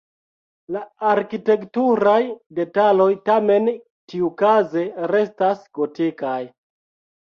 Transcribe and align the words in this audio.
La 0.77 0.81
arkitekturaj 1.09 2.17
detaloj 2.61 3.09
tamen 3.31 3.71
tiukaze 3.79 4.89
restas 5.17 5.67
gotikaj. 5.83 6.39